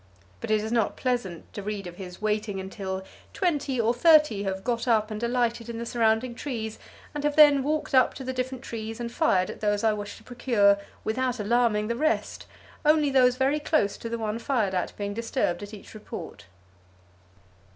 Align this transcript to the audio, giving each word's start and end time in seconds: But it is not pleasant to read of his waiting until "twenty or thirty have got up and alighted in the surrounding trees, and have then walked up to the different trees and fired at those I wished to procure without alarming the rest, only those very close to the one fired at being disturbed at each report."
But 0.39 0.49
it 0.49 0.61
is 0.63 0.71
not 0.71 0.97
pleasant 0.97 1.53
to 1.53 1.61
read 1.61 1.85
of 1.85 1.97
his 1.97 2.19
waiting 2.19 2.59
until 2.59 3.03
"twenty 3.33 3.79
or 3.79 3.93
thirty 3.93 4.41
have 4.41 4.63
got 4.63 4.87
up 4.87 5.11
and 5.11 5.21
alighted 5.21 5.69
in 5.69 5.77
the 5.77 5.85
surrounding 5.85 6.33
trees, 6.33 6.79
and 7.13 7.23
have 7.23 7.35
then 7.35 7.61
walked 7.61 7.93
up 7.93 8.15
to 8.15 8.23
the 8.23 8.33
different 8.33 8.63
trees 8.63 8.99
and 8.99 9.11
fired 9.11 9.51
at 9.51 9.59
those 9.59 9.83
I 9.83 9.93
wished 9.93 10.17
to 10.17 10.23
procure 10.23 10.79
without 11.03 11.39
alarming 11.39 11.87
the 11.87 11.95
rest, 11.95 12.47
only 12.83 13.11
those 13.11 13.35
very 13.35 13.59
close 13.59 13.95
to 13.97 14.09
the 14.09 14.17
one 14.17 14.39
fired 14.39 14.73
at 14.73 14.97
being 14.97 15.13
disturbed 15.13 15.61
at 15.61 15.71
each 15.71 15.93
report." 15.93 16.47